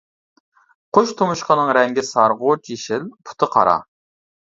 قۇش 0.97 1.11
تۇمشۇقىنىڭ 1.19 1.69
رەڭگى 1.77 2.03
سارغۇچ 2.07 2.71
يېشىل، 2.73 3.05
پۇتى 3.29 3.51
قارا. 3.57 3.77